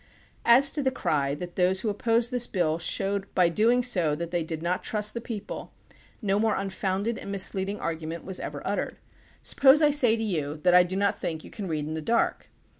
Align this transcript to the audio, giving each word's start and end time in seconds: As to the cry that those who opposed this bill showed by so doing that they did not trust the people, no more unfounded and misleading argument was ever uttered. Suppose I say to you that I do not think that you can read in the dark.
As 0.47 0.71
to 0.71 0.81
the 0.81 0.89
cry 0.89 1.35
that 1.35 1.57
those 1.57 1.81
who 1.81 1.89
opposed 1.89 2.31
this 2.31 2.47
bill 2.47 2.79
showed 2.79 3.31
by 3.35 3.49
so 3.49 3.53
doing 3.53 3.81
that 3.83 4.29
they 4.31 4.43
did 4.43 4.63
not 4.63 4.81
trust 4.83 5.13
the 5.13 5.21
people, 5.21 5.73
no 6.23 6.39
more 6.39 6.55
unfounded 6.55 7.19
and 7.19 7.31
misleading 7.31 7.79
argument 7.79 8.25
was 8.25 8.39
ever 8.39 8.65
uttered. 8.65 8.97
Suppose 9.43 9.79
I 9.79 9.91
say 9.91 10.15
to 10.17 10.23
you 10.23 10.57
that 10.63 10.73
I 10.73 10.81
do 10.81 10.95
not 10.95 11.19
think 11.19 11.41
that 11.41 11.45
you 11.45 11.51
can 11.51 11.67
read 11.67 11.85
in 11.85 11.93
the 11.93 12.01
dark. 12.01 12.49